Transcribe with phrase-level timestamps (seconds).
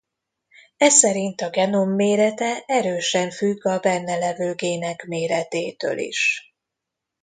[0.77, 6.53] Eszerint a genom mérete erősen függ a benne levő gének méretétől is.